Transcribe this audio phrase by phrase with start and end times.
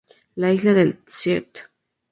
[0.35, 1.59] La isla de St.